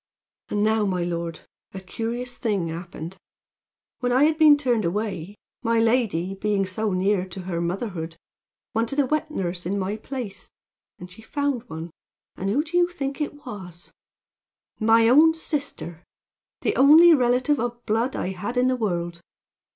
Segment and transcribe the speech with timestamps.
[0.49, 1.41] "And now, my lord,
[1.75, 3.17] a curious thing happened.
[3.99, 8.17] When I had been turned away, my lady, being so near to her motherhood,
[8.73, 10.49] wanted a wet nurse in my place,
[10.97, 11.91] and she found one;
[12.35, 13.91] and who do you think it was?
[14.79, 16.03] "My own sister!
[16.61, 19.21] the only relative of blood I had in the world.